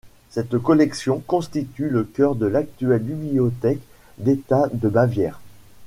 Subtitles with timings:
[0.31, 3.83] Cette collection constitue le cœur de l'actuelle bibliothèque
[4.17, 5.39] d'État de Bavière.